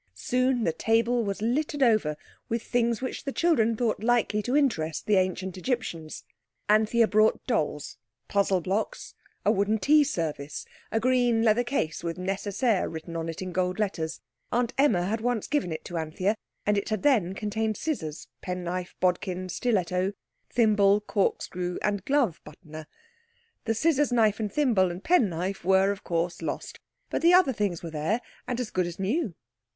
Soon 0.15 0.63
the 0.63 0.73
table 0.73 1.23
was 1.23 1.43
littered 1.43 1.83
over 1.83 2.17
with 2.49 2.63
things 2.63 3.03
which 3.03 3.23
the 3.23 3.31
children 3.31 3.77
thought 3.77 4.01
likely 4.03 4.41
to 4.41 4.57
interest 4.57 5.05
the 5.05 5.17
Ancient 5.17 5.59
Egyptians. 5.59 6.23
Anthea 6.67 7.07
brought 7.07 7.45
dolls, 7.45 7.97
puzzle 8.27 8.61
blocks, 8.61 9.13
a 9.45 9.51
wooden 9.51 9.77
tea 9.77 10.03
service, 10.03 10.65
a 10.91 10.99
green 10.99 11.43
leather 11.43 11.63
case 11.63 12.03
with 12.03 12.17
Nécessaire 12.17 12.89
written 12.91 13.15
on 13.15 13.29
it 13.29 13.43
in 13.43 13.51
gold 13.51 13.77
letters. 13.77 14.21
Aunt 14.51 14.73
Emma 14.75 15.03
had 15.05 15.21
once 15.21 15.45
given 15.45 15.71
it 15.71 15.85
to 15.85 15.97
Anthea, 15.99 16.33
and 16.65 16.79
it 16.79 16.89
had 16.89 17.03
then 17.03 17.35
contained 17.35 17.77
scissors, 17.77 18.27
penknife, 18.41 18.95
bodkin, 18.99 19.49
stiletto, 19.49 20.13
thimble, 20.49 20.99
corkscrew, 21.01 21.77
and 21.83 22.03
glove 22.05 22.41
buttoner. 22.43 22.87
The 23.65 23.75
scissors, 23.75 24.11
knife, 24.11 24.39
and 24.39 24.51
thimble, 24.51 24.89
and 24.89 25.03
penknife 25.03 25.63
were, 25.63 25.91
of 25.91 26.03
course, 26.03 26.41
lost, 26.41 26.79
but 27.11 27.21
the 27.21 27.35
other 27.35 27.53
things 27.53 27.83
were 27.83 27.91
there 27.91 28.19
and 28.47 28.59
as 28.59 28.71
good 28.71 28.87
as 28.87 28.97
new. 28.97 29.35